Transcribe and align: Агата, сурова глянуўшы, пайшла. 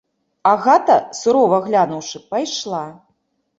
Агата, 0.51 0.95
сурова 1.19 1.59
глянуўшы, 1.67 2.25
пайшла. 2.35 2.83